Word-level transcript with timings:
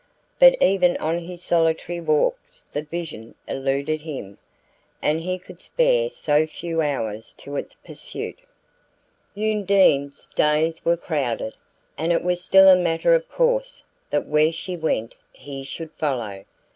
But 0.39 0.57
even 0.59 0.97
on 0.97 1.19
his 1.19 1.43
solitary 1.43 1.99
walks 1.99 2.65
the 2.71 2.81
vision 2.81 3.35
eluded 3.47 4.01
him; 4.01 4.39
and 4.99 5.19
he 5.21 5.37
could 5.37 5.61
spare 5.61 6.09
so 6.09 6.47
few 6.47 6.81
hours 6.81 7.33
to 7.33 7.55
its 7.55 7.75
pursuit! 7.75 8.39
Undine's 9.37 10.27
days 10.33 10.83
were 10.83 10.97
crowded, 10.97 11.53
and 11.99 12.11
it 12.11 12.23
was 12.23 12.43
still 12.43 12.67
a 12.67 12.75
matter 12.75 13.13
of 13.13 13.29
course 13.29 13.83
that 14.09 14.25
where 14.25 14.51
she 14.51 14.75
went 14.75 15.17
he 15.33 15.63
should 15.63 15.91
follow. 15.91 16.45